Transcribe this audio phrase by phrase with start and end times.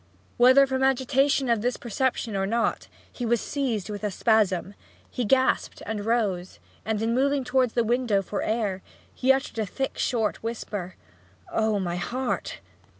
[0.37, 4.73] Whether from the agitation of this perception or not, he was seized with a spasm;
[5.11, 8.81] he gasped, rose, and in moving towards the window for air
[9.13, 10.95] he uttered in a short thick whisper,
[11.53, 12.61] 'Oh, my heart!'